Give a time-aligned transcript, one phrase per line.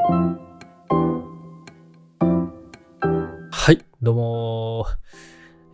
[0.00, 0.52] は
[3.72, 4.86] い、どうも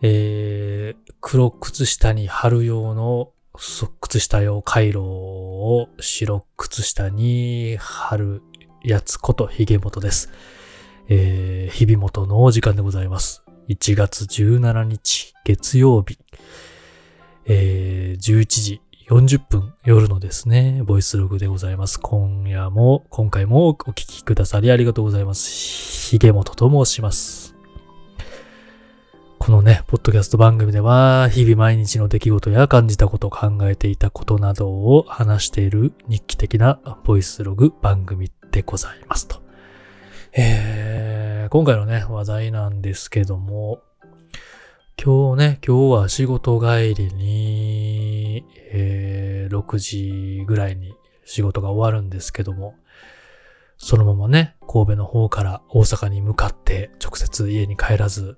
[0.01, 3.33] えー、黒靴下に貼る用の
[4.01, 8.41] 靴下用回路を白靴下に貼る
[8.83, 10.31] やつことひげもとです。
[11.07, 13.43] えー、日々元のお時間でございます。
[13.69, 16.17] 1月17日月曜日、
[17.45, 21.99] えー、11時40分夜のですね、ボイスログでございます。
[21.99, 26.09] 今夜も、今回もお聞きくださりありがとうございます。
[26.09, 27.55] ひげもとと申します。
[29.37, 39.39] このね、ポッドキャスト番組では、日々毎日の出来事や感じたこと、考えていたことなどを話している日記的なボイスログ番組でございますと。
[40.33, 43.83] えー、今回のね、話題なんですけども、
[44.97, 48.14] 今日ね、今日は仕事帰りに、
[48.77, 50.93] えー、6時ぐらいに
[51.23, 52.75] 仕事が終わるんですけども、
[53.77, 58.37] そのままね、神戸の方から大阪に向かって直接家に帰らず、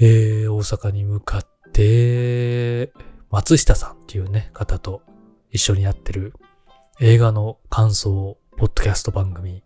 [0.00, 2.92] えー、大阪に向かって、
[3.30, 5.02] 松下さんっていうね、方と
[5.50, 6.34] 一緒にやってる
[7.00, 9.62] 映画の感想、ポッドキャスト番組、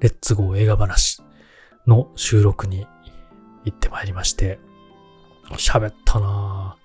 [0.00, 1.22] レッツゴー映画話
[1.86, 2.86] の収録に
[3.64, 4.58] 行ってまいりまして、
[5.58, 6.81] 喋ったなぁ。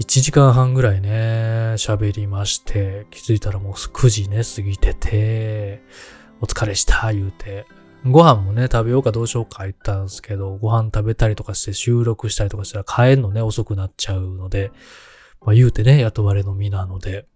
[0.00, 5.82] 1時間半ぐらいね、喋りまして、気づいたらもう9時ね、過ぎてて、
[6.40, 7.66] お疲れした、言うて、
[8.06, 14.72] ご飯もね、食べようかどうしようか言ったんですけど、ご飯食べたりとかして収録したりとかしたら帰るのね、遅くなっちゃうので、
[15.42, 17.26] まあ言うてね、雇われの身なので、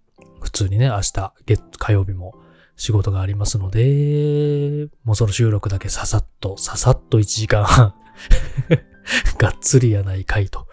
[0.41, 2.35] 普通にね、明日、月、火曜日も
[2.77, 7.95] 仕事がありますので、もうその収録だけささっと、ささっと1時間半
[9.39, 10.67] がっつりやないかいと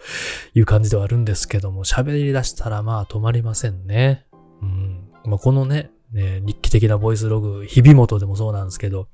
[0.54, 4.26] いう感じではあるんですけども、喋り出したらまあ止まりませんね。
[4.62, 5.10] うん。
[5.24, 9.08] まあ、このね、ね日記的なボイスログ、日々元でもそうなんですけど、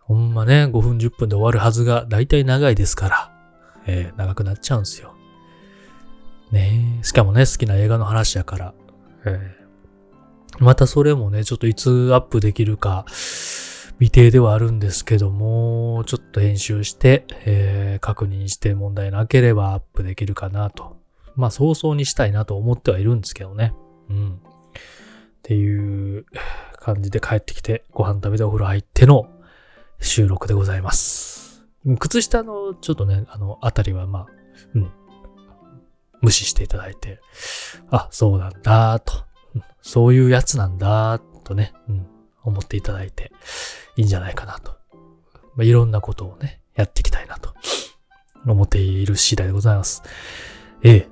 [0.00, 3.32] ほんまね、5分10分で終わるはずが、だいたい長いですから、
[3.86, 5.14] えー、長くなっちゃうんですよ。
[6.50, 8.74] ねしかもね、好きな映画の話やから、
[9.24, 13.06] えー、またそれもね、ちょっといつアップできるか、
[13.98, 20.96] 未定ではあるんですけども、ちょっと編集して、えー、確認して問題なければアップできるかなと。
[21.36, 23.74] まあ、早々にしたいなと思ってはいるんですけどね。
[24.10, 24.34] うん。
[24.34, 24.38] っ
[25.42, 26.26] ていう
[26.78, 29.28] 感じで帰ってきて、ご飯食べてお風呂入っての、
[30.00, 31.64] 収録でございます。
[31.98, 34.26] 靴下のちょっとね、あの、あたりはまあ、
[34.74, 34.90] うん、
[36.20, 37.20] 無視していただいて、
[37.90, 39.12] あ、そうなんだ、と、
[39.80, 42.06] そういうやつなんだ、とね、うん、
[42.44, 43.32] 思っていただいて
[43.96, 44.72] いいんじゃないかなと。
[45.54, 47.54] まあ、いろんなことをね、やっていきたいなと
[48.46, 50.02] 思っている次第でございます。
[50.82, 51.08] ええ。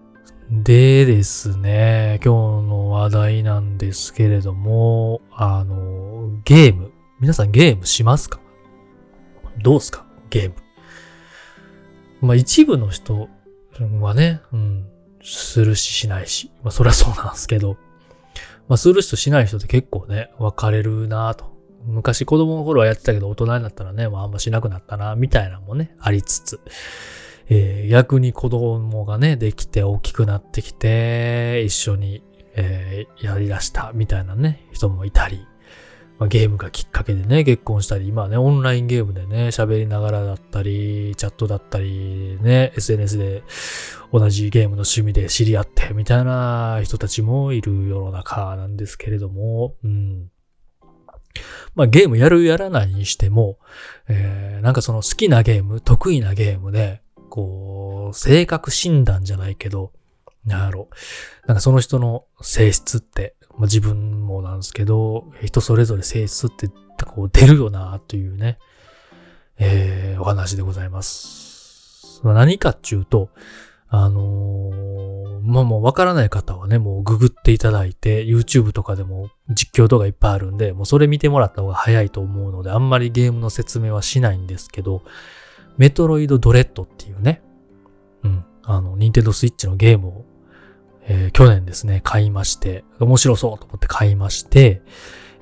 [0.51, 6.91] でですね、今日の話題なんですけれども、あの、ゲーム。
[7.21, 8.41] 皆さんゲームしますか？
[9.63, 10.07] どうすか？
[10.31, 10.55] ゲーム。
[12.21, 13.29] まあ一部の人
[14.01, 14.89] はね、うん、
[15.23, 16.51] するししないし。
[16.63, 17.77] まあそりゃそうなんですけど。
[18.71, 21.51] まあする人しない人って結構ね、分かれるなと。
[21.87, 26.61] 昔子供の頃はやってたけど大人になったらね、まああんましなくなったな、みたいなのもね、ありつつ。
[27.49, 32.23] えー、逆に子供がね、できて大きくなってきて、一緒に、
[32.55, 35.45] えー、やりだした、みたいなね、人もいたり。
[36.21, 43.43] まあ、ゲームがきっかけでね、結婚したり、今はね、オンラインゲームでね、喋りながらだったり、チャットだったり、ね、SNS で
[44.13, 50.31] 同じゲームの趣味で知り合って、みたいな人たちもいる世の中なんですけれども、うん。
[51.75, 53.59] まあゲームやるやらないにしても、
[54.07, 59.93] えー、なんかその好きなゲーム、得意なゲームで、こう、性格診断じゃないけど、
[60.45, 60.91] なんやろ。
[61.47, 66.69] なんかその人の性質ってまあ、自分もなんですけど、人それぞれ性質って
[67.07, 68.59] こう出るよなというね、
[69.59, 72.21] えー、お話でございます。
[72.23, 73.31] まあ、何かっていうと、
[73.93, 85.03] あのー、まあもうわからない方はね、もうググっていただいて、YouTube とかでも実況動画いっぱいあるんで、もうそれ見てもらった方が早いと思うので、あんまりゲームの説明はしないんですけど、
[85.77, 87.43] メトロイドドレッドっていうね、
[88.23, 90.25] うん、あの、ニンテンドスイッチのゲームを、
[91.41, 94.83] 去年ですね、買いまして、面白そうと思って買いまして、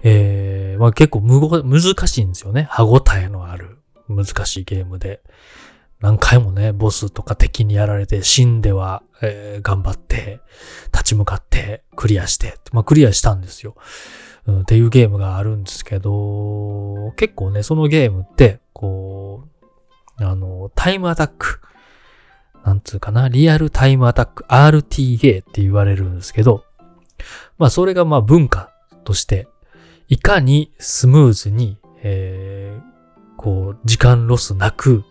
[0.04, 2.68] えー、まあ、結構無難しいんですよね。
[2.70, 3.78] 歯応えのある
[4.08, 5.20] 難しいゲームで。
[5.98, 10.38] 何回もね、ボスとか敵にやられて死んでは、えー、頑張って、
[10.92, 13.74] 立ち向かって、クリアして、まあ、クリアしたんですよ、
[14.46, 14.60] うん。
[14.60, 19.48] っていうゲームがあるんですけど、結構ね、そのゲームって、こ
[20.20, 21.60] う、あの、タイムアタック。
[22.64, 26.64] なんつうかな、リアルタイムアタック RTA って言われるんですけど、
[27.58, 28.72] まあそれがまあ文化
[29.04, 29.48] として
[30.08, 35.04] いかにスムーズに、えー、こう、時間ロスなく、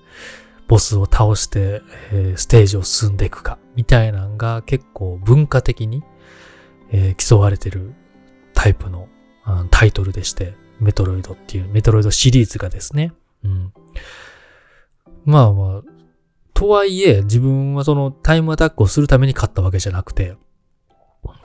[0.67, 6.03] ボスを倒して、えー、ステージを進んでいくか、みたいなのが結構文化的に、
[6.91, 7.93] えー、競われてる
[8.53, 9.07] タイプの、
[9.45, 13.13] うん、タイトルでして、メトロイドっていう、メトロイドシリーズがですね。
[13.43, 13.73] うん。
[15.25, 15.81] まあまあ、
[16.57, 20.37] とはいえ、自分はそのタイムアタックをするために勝ったわけじゃなくて、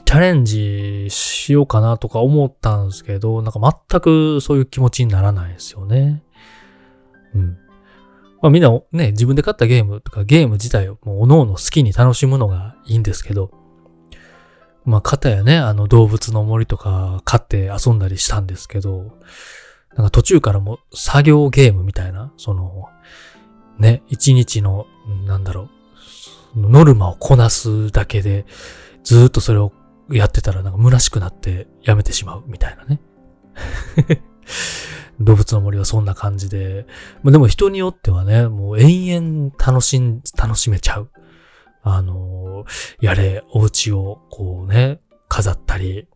[0.06, 3.60] チャレンジしようかなとか思ったんですけど、なんか
[3.90, 6.22] 全くそういう気持ちにならないですよね。
[7.34, 7.58] うん。
[8.40, 13.50] まあみんなね、自分で買ったゲームとかゲーム自体をもう各々好きに楽しむのがいいんですけど、
[14.86, 19.18] まあ、方やね、あの動物の森とか飼って遊んだりしたんですけど、
[19.94, 22.88] なんか途中からも作業ゲームみたいな、その、
[23.78, 24.86] ね、一日の、
[25.26, 25.68] なんだろ
[26.54, 28.46] う、ノルマをこなすだけで、
[29.04, 29.72] ずっとそれを
[30.10, 33.00] やってたらなんか虚しくなってやめてしまうみたいなね。
[35.20, 36.86] 動物の森はそんな感じで、
[37.22, 41.10] まあ、でも人によってはね、もう延々楽しん、楽しめちゃう。
[41.82, 42.64] あの、
[43.00, 46.08] やれ、お家をこうね、飾ったり、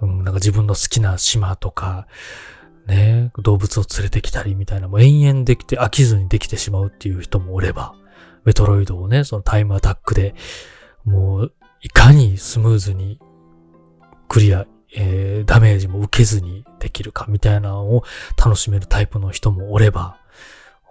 [0.00, 2.06] うん、なんか自分の好きな島とか、
[2.88, 7.94] ね、動物を連れてきたりみたいな、もう延々できて飽きずにできてしまうっていう人もおれば、
[8.44, 10.34] メトロイドをね、そのタイムアタックで、
[11.04, 11.52] もう、
[11.82, 13.20] いかにスムーズに
[14.26, 18.04] クリア、えー、ダメージも受けずにできるかみたいなのを
[18.36, 20.18] 楽しめるタイプの人もおれば、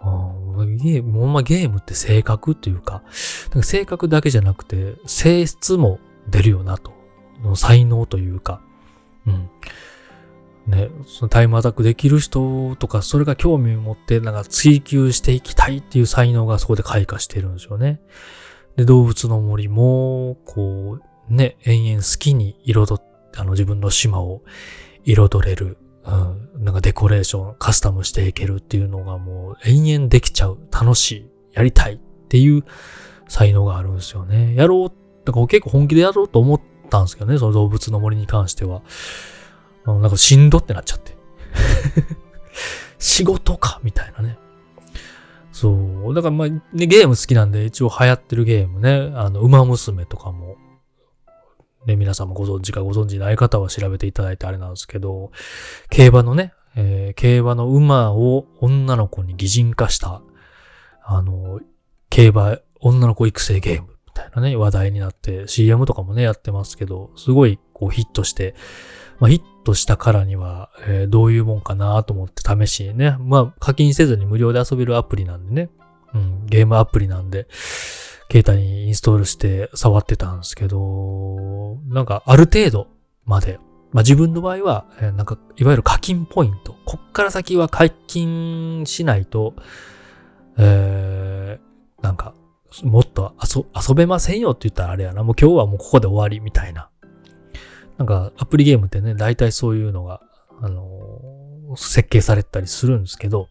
[0.00, 3.02] ゲーム、ほんまゲームって性格っていうか、
[3.50, 5.98] か性格だけじゃなくて、性質も
[6.28, 6.92] 出るよなと。
[7.54, 8.60] 才能というか、
[9.26, 9.50] うん。
[10.68, 18.00] ね、そのタイムアタックできる人とか、それが興味を持って、なんか追求していきたいっていう才能がそこで開花してるんですよね。
[18.76, 20.98] で、動物の森も、こ
[21.30, 23.02] う、ね、延々好きに彩っ、
[23.36, 24.42] あの自分の島を
[25.04, 25.78] 彩れる
[26.08, 30.58] うん、なんかデコレーション、カスタムしていけるっていうのがもう延々できちゃう。
[30.72, 31.30] 楽しい。
[31.52, 31.98] やりたいっ
[32.28, 32.64] ていう
[33.28, 34.54] 才能があるんですよね。
[34.54, 34.92] やろう、
[35.26, 38.82] だから結構本気でやろうと思ったんですけどね、その動物の森に関しては。
[39.94, 41.16] うん、なんかしんどってなっちゃって。
[42.98, 44.38] 仕事かみたいなね。
[45.52, 45.70] そ
[46.10, 46.14] う。
[46.14, 50.56] だからまあ、ね、ゲーム好きなんで一応流行ってるゲームね、あの、馬娘とかも
[51.88, 55.30] ね、皆さんもご存知かご存知ない方は調べていただいてあれなんですけど、
[55.90, 60.22] 競馬のね、えー、競馬の馬を女の子に擬人化した、
[61.02, 61.60] あの、
[62.10, 68.54] 競馬女の子育成ゲームみたいなね、話題になって、CM とかもね、やってますけど、すごいこうヒットして、
[69.18, 75.70] まあ、ヒットしたからには、えー、どういうもんかなと思って試しにね、まあ課金せずに無料で遊べるアプリなんでね、
[76.14, 77.46] うん、ゲームアプリなんで、
[78.30, 82.86] 携帯にインストールして触ってたんですけど、なんかある程度
[83.24, 83.58] まで、
[83.92, 86.74] まあ自分の場合はえ、なんかいわゆる課金ポイント。
[86.86, 89.54] こっから先は課金しないと、
[90.56, 92.34] えー、なんか、
[92.82, 95.24] もっと遊べませんよって言ったらあれやな。
[95.24, 96.90] もう今日はもうここで終わりみたいな。
[97.98, 100.22] なんかアプリゲームってね、大体そういうのが、
[100.60, 103.48] あのー、設計されたりするんですけど、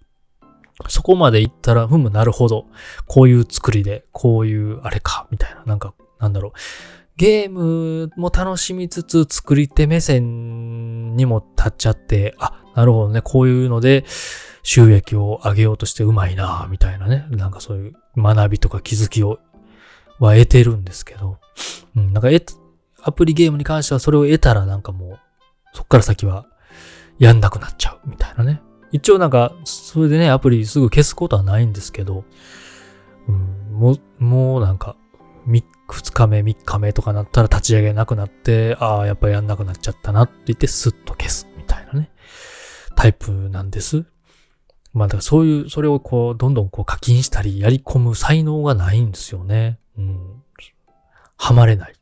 [0.89, 2.65] そこまで行ったら、ふむ、なるほど。
[3.07, 5.63] こういう作りで、こういうあれか、みたいな。
[5.65, 6.51] なんか、なんだろう。
[7.17, 13.21] ゲームも楽しみつつ、作り手目線にも立っちゃって、あ、なるほどね。
[13.23, 14.05] こういうので、
[14.61, 17.25] 収益を上げようとしてうまいなみたいなね。
[17.31, 19.39] なんかそういう学びとか気づきを、
[20.19, 21.39] は得てるんですけど。
[21.95, 22.29] うん、なんか、
[23.07, 25.19] アプリゲームに関してはそれを得たらなんかもう、
[25.73, 26.45] そっから先は
[27.19, 28.61] やんなくなっちゃうみたいなね。
[28.91, 32.25] 一応なんか、それでね、アプリすぐ消すことはないんですけど、
[33.27, 34.97] うん、もう、もうなんか、
[35.47, 42.11] 2日目、3日目とかなったら立ち上げなくなって、ああ、やっぱやんなくなっちゃったなって言ってスッと消すみたいなね、
[42.95, 44.05] タイプなんです。
[44.93, 49.79] まあだからそういう、それをこう、どんどんこう課金したり、やり込む才能がないんですよね。
[49.97, 50.43] うん。
[51.37, 51.96] ハマれない。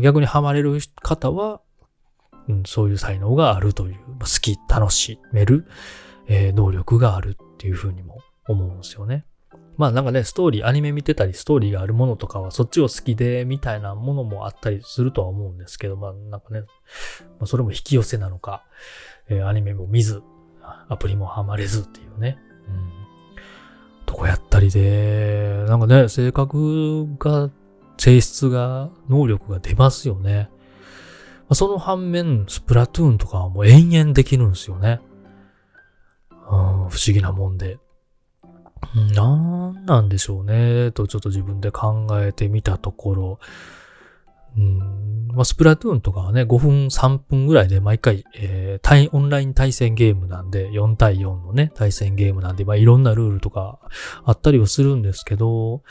[0.00, 1.60] 逆にハマれる方は、
[2.48, 5.66] うん、そういう才能があるという、好き、楽しめる、
[6.26, 9.24] えー、能力があるっていうふうにも思うんですよね。
[9.76, 16.66] まあなんかね、ストーリー、アニメ見てたり、ストーリーがあるものとかは、そっちを好きで、みたいなものもあったりするとは思うんですけど、まあなんかね、ま
[17.40, 18.64] あ、それも引き寄せなのか、
[19.28, 20.22] えー、アニメも見ず、
[20.88, 22.38] アプリもハマれずっていうね、
[22.68, 22.90] うん。
[24.06, 27.50] とこやったりで、なんかね、性格が、
[28.04, 30.50] 性質が、能力が出ますよね。
[31.52, 35.00] その反面、スプラトゥーンとかはもう延々できるんですよね。
[36.30, 37.78] うん、不思議なもんで。
[39.14, 39.34] な
[39.70, 43.38] んなんでしょうね、とちょっと自分で考えてみたところ、
[44.58, 45.28] うん。
[45.28, 53.78] まあ、スプラトゥーンとかはね、5分、3分ぐらいで毎回、えー、対、オンライン対戦ゲームなんで、4対4のね、対戦ゲームなんで、まあ、いろんなルールとか
[54.24, 55.82] あったりはするんですけど、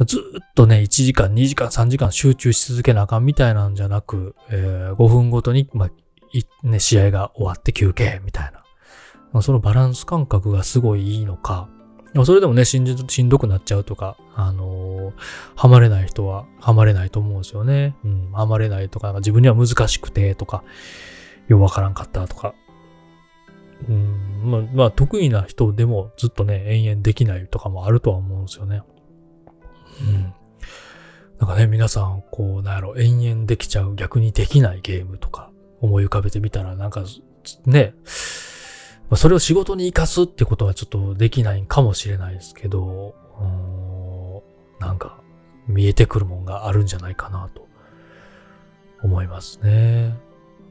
[0.00, 5.90] ずっとね、1時間、2時間、3時間集中し続けなあかんみたいなんじゃなく、えー、5分ごとに、まあ、
[6.66, 9.42] ね、試合が終わって休憩みたいな。
[9.42, 11.68] そのバランス感覚がすごいいいのか、
[12.24, 15.12] それでもね、しんしんどくなっちゃうとか、あのー、
[15.56, 17.96] ハマれない人はハマれないと思うんですよね。
[18.04, 20.62] うん、ハマれないとか、自分には難しくてとか、
[21.48, 22.54] ようわからんかったとか。
[23.88, 28.82] うん、まあ、まあ、得意な人でもずっとね、延々できないとかもあるとは思うんですよね。
[30.00, 30.34] うん。
[31.38, 37.04] なんかね、皆さん、こう、なんやろ、延々できちゃう、逆にできないゲームとか、思い浮かべてみたら、なんか、
[37.66, 37.94] ね、
[39.16, 44.24] それを仕事に活かすってことはちょっとできないんかもしれないですけど、うん
[44.80, 45.18] なんか
[45.66, 47.66] 見えてくるもんがあるんじゃないかなと
[49.02, 50.16] 思いますね。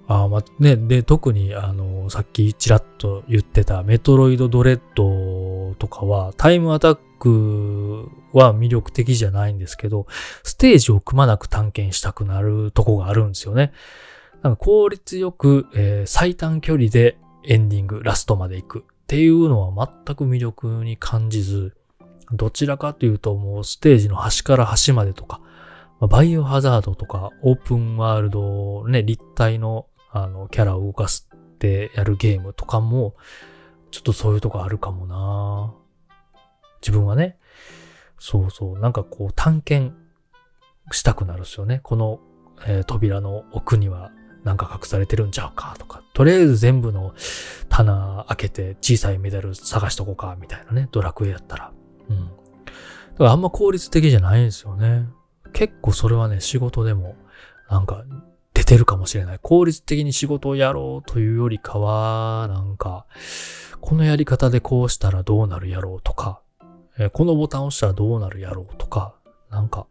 [0.08, 10.08] あまあ、ね、で、特に、あの、さっきちらっと言ってたメトロイドドレッドとかは、タイムアタックは魅力的じゃないんですけど、
[10.44, 13.72] ステージをくまなく探検したくなるとこがあるんですよね。
[14.42, 21.78] なんか効率よく、えー、最短距離でエンディング、ラストまで行くっていうのは全く魅力に感じず、
[22.34, 25.40] どちらかというともうステージの端から端までとか、
[26.02, 33.16] バイオハザードとかオープンワールドね、立体のあのキャラを動かすってやるゲームとかも、
[33.92, 35.74] ちょっとそういうとこあるかもな
[36.82, 37.38] 自分はね、
[38.20, 39.96] そうそう、なんかこう探検
[40.92, 41.80] したくなるんですよね。
[41.84, 42.20] この、
[42.66, 44.12] えー、扉の奥には
[44.44, 47.14] なんか隠されてるんちゃうかとか、とりあえず全部の
[47.70, 51.72] 棚開けて小さいメダル探しとこうかみたいなね、ドラクエやったら。
[52.10, 52.28] うん。
[52.28, 52.34] だ
[53.18, 55.08] からあんま効率的じゃないんですよね。
[55.54, 57.16] 結構それはね、仕事でも
[57.70, 58.04] なんか
[58.66, 59.40] てるかもしれない。
[59.42, 63.06] 効率的に仕事をやろうというよりかは、なんか、
[63.82, 66.42] このやり方でこうしたらどうなるやろうとか、
[66.98, 69.16] えこのボタンを押したらどうなるやろうとか、
[69.50, 69.88] なんか、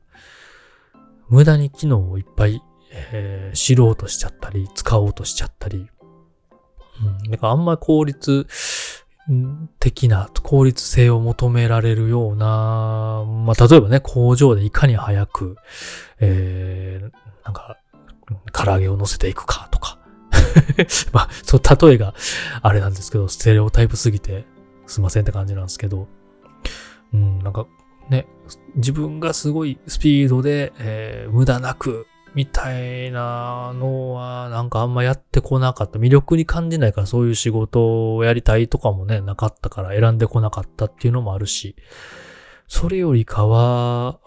[1.28, 2.62] 無駄に機能をいっぱい
[2.92, 5.88] えー、知ろうとしちゃったり、使おうとしちゃったり、
[7.24, 8.46] うん、だからあんま効率
[9.80, 15.56] 的な、効率性を求められるような、まあ、例えばね、工場でいかに早く、
[16.20, 17.10] えー、
[17.44, 17.78] なんか、
[18.52, 19.98] 唐揚げを乗せていくかとか。
[21.12, 22.14] まあ、そう、例えが
[22.62, 24.46] あれなんですけど、ステレオタイプすぎて
[24.86, 26.08] すいませんって感じなんですけど、
[27.14, 27.66] うん、なんか
[28.08, 28.26] ね、
[28.74, 35.98] 自分がすごいスピードで、えー、無駄なくみたいなのは、なんかあんまやってこなかった。
[35.98, 41.76] 魅力に感じないからそういう仕事をやりたいとかもね、なかったから選んでこなかったっていうのもあるし、
[42.68, 44.18] それよりかは、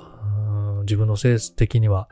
[0.82, 2.08] 自分のセンス的には、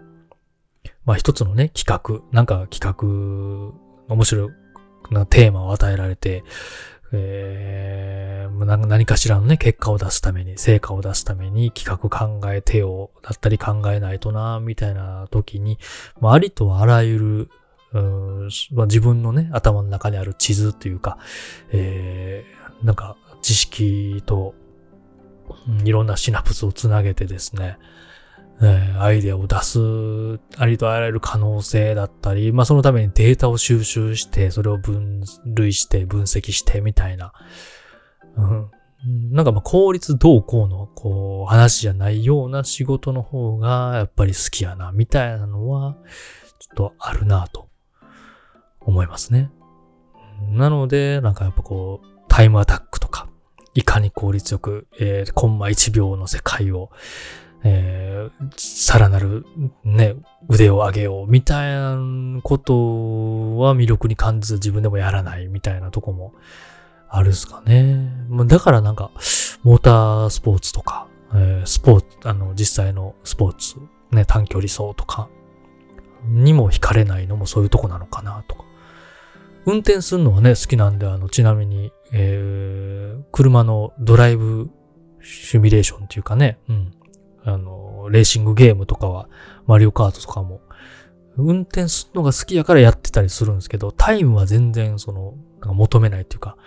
[1.05, 4.49] まあ一つのね、企画、なんか企画、面白い
[5.11, 6.43] なテーマを与えられて、
[7.15, 15.77] えー、何かしらのね、結果を出すために、成果を出すために企画考えてよ、だったり考えないとな、みたいな時に、
[16.19, 17.49] まあ、ありとあらゆる、
[18.71, 21.19] まあ、自分のね、頭の中にある地図というか、
[21.71, 24.55] えー、なんか知識と、
[25.83, 27.77] いろんなシナプスをつなげてですね、
[28.61, 29.79] えー、アイデアを出す、
[30.57, 37.33] ありとあらゆる可能性だったり、まあそのためにデータを収集して、それを分類して、分析してみたいな。
[38.35, 45.97] うん、なんかまあ効率どうこうの、こう、話じゃないような仕事の方がやっぱり好きやな、みたいなのは、
[46.59, 47.69] ちょっとあるなと
[48.79, 49.51] 思いますね。
[50.51, 53.29] なので、なんかやっぱこう、タイムアタックとか、
[53.73, 56.89] いかに効率よく、えー、コンマ1秒の世界を、
[57.63, 59.45] えー、さらなる
[59.83, 60.15] ね、
[60.49, 66.33] 腕を上げようみたいなことは魅力に感じず自分でもやらないみたいなとこも
[67.09, 68.09] あるっすかね。
[68.47, 69.11] だからなんか、
[69.63, 73.75] モータースポーツとか、えー、スポーツ、あの、実際のスポーツ、
[74.11, 75.29] ね、短距離走とか
[76.25, 78.63] にも惹かれないのもそういうとこなのかなとか。
[79.65, 84.69] 運転するのはね、好きなんで、あの、ちなみに、えー、車のドライブ
[85.21, 86.91] シミュレーションっていうかね、うん。
[87.43, 89.27] あの、レーシングゲームとかは、
[89.65, 90.61] マリオカートとかも、
[91.35, 96.57] 運転するのが好きやからやってたりするんですけど、タイムは全然その、なんか求めないっていうか、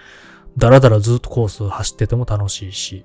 [0.56, 3.04] だらだらずっとコース走ってても楽しいし、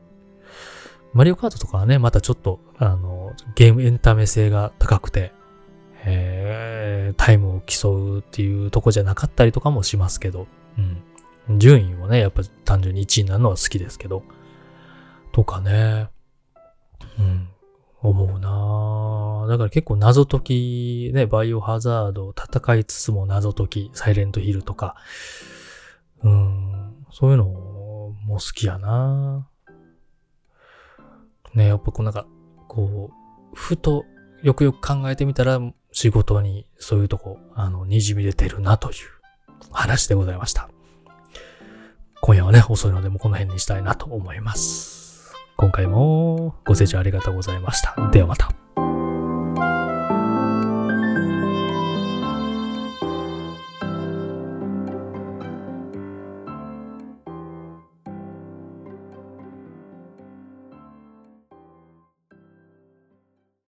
[1.13, 5.33] マリオカートとかはね、またちょっと、あの、ゲームエンタメ性が高くて、
[6.03, 10.47] えー、タイムを競うっていうとこじゃなかったりとかもしますけど、
[10.77, 11.59] うん。
[11.59, 14.23] 順位もね、やっぱ単純に1位になるのは好きですけど、
[15.33, 16.09] とかね、
[17.19, 17.40] うん、
[18.01, 24.95] 思うなだから結構謎解き、ね、バイオハザード、戦いつつも謎解き、サイレントヒルとか、
[26.23, 29.47] うん、そういうのも好きやな
[31.53, 32.25] ね、やっぱこうなんか、
[32.67, 34.05] こう、ふと
[34.41, 35.59] よくよく考えてみたら
[35.91, 38.95] 仕事にそういうとこ、あの、滲み出てるなという
[39.71, 40.69] 話でございました。
[42.21, 45.10] 今夜はね、遅いのでもこの辺にしたいなと思います。
[45.61, 47.95] 今回もご清聴ありがとうございました。
[48.11, 48.60] ではまた。